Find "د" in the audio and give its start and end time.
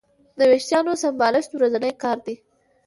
0.37-0.39